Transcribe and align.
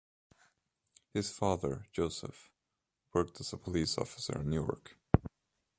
His 1.13 1.29
father, 1.29 1.85
Joseph, 1.91 2.49
worked 3.13 3.39
as 3.39 3.53
a 3.53 3.57
police 3.59 3.99
officer 3.99 4.39
in 4.41 4.49
Newark. 4.49 4.97